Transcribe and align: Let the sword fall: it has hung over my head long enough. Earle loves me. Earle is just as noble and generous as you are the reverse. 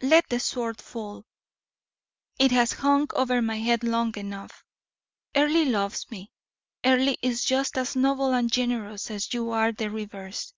Let 0.00 0.28
the 0.28 0.38
sword 0.38 0.80
fall: 0.80 1.26
it 2.38 2.52
has 2.52 2.72
hung 2.74 3.08
over 3.14 3.42
my 3.42 3.56
head 3.58 3.82
long 3.82 4.16
enough. 4.16 4.64
Earle 5.34 5.66
loves 5.66 6.08
me. 6.08 6.30
Earle 6.84 7.16
is 7.20 7.44
just 7.44 7.76
as 7.76 7.96
noble 7.96 8.32
and 8.32 8.48
generous 8.48 9.10
as 9.10 9.34
you 9.34 9.50
are 9.50 9.72
the 9.72 9.90
reverse. 9.90 10.54